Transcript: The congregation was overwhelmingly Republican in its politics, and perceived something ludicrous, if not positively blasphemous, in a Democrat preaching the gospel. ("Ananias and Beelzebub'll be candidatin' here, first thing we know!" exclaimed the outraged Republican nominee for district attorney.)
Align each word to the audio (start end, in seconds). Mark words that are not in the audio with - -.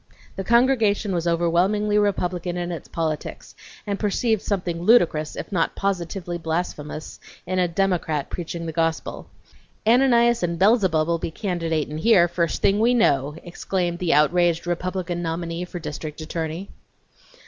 The 0.35 0.43
congregation 0.43 1.13
was 1.13 1.27
overwhelmingly 1.27 1.95
Republican 1.99 2.57
in 2.57 2.71
its 2.71 2.87
politics, 2.87 3.53
and 3.85 3.99
perceived 3.99 4.41
something 4.41 4.81
ludicrous, 4.81 5.35
if 5.35 5.51
not 5.51 5.75
positively 5.75 6.39
blasphemous, 6.39 7.19
in 7.45 7.59
a 7.59 7.67
Democrat 7.67 8.27
preaching 8.31 8.65
the 8.65 8.71
gospel. 8.71 9.29
("Ananias 9.85 10.41
and 10.41 10.57
Beelzebub'll 10.57 11.19
be 11.19 11.29
candidatin' 11.29 11.99
here, 11.99 12.27
first 12.27 12.63
thing 12.63 12.79
we 12.79 12.95
know!" 12.95 13.35
exclaimed 13.43 13.99
the 13.99 14.11
outraged 14.15 14.65
Republican 14.65 15.21
nominee 15.21 15.65
for 15.65 15.77
district 15.77 16.19
attorney.) 16.19 16.69